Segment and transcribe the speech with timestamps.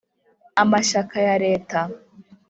[0.61, 1.79] amashyaka ya leta